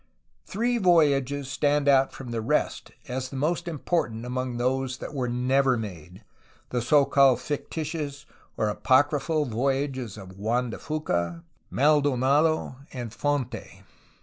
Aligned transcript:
Three 0.47 0.79
voyages 0.79 1.47
stand 1.47 1.87
out 1.87 2.11
from 2.11 2.31
the 2.31 2.41
rest 2.41 2.89
as 3.07 3.29
the 3.29 3.35
most 3.35 3.67
im 3.67 3.77
portant 3.77 4.25
among 4.25 4.57
those 4.57 4.97
that 4.97 5.13
were 5.13 5.29
never 5.29 5.77
made,— 5.77 6.23
the 6.71 6.81
so 6.81 7.05
called 7.05 7.39
fictitious, 7.39 8.25
or 8.57 8.67
apocryphal, 8.67 9.45
voyages 9.45 10.17
of 10.17 10.39
Juan 10.39 10.71
de 10.71 10.79
Fuca, 10.79 11.43
Mal 11.69 12.01
donado, 12.01 12.77
and 12.91 13.13
Fonte. 13.13 13.83